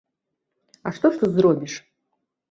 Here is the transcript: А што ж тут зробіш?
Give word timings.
А 0.87 0.93
што 0.95 1.11
ж 1.15 1.19
тут 1.23 1.31
зробіш? 1.35 1.73